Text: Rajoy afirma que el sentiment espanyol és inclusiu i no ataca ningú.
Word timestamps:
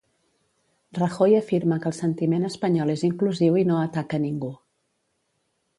Rajoy 1.01 1.35
afirma 1.41 1.77
que 1.83 1.87
el 1.91 1.97
sentiment 1.97 2.49
espanyol 2.49 2.95
és 2.97 3.07
inclusiu 3.11 3.61
i 3.61 3.67
no 3.73 3.79
ataca 3.83 4.23
ningú. 4.27 4.53